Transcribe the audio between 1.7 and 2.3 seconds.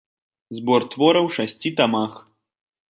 тамах.